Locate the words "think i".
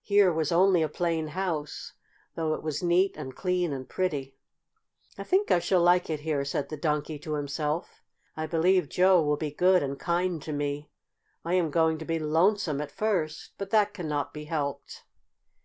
5.22-5.60